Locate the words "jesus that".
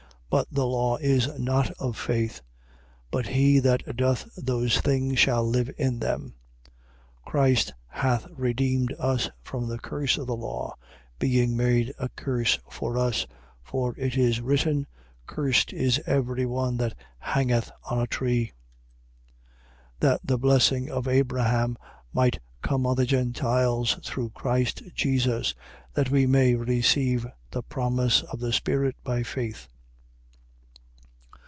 24.95-26.09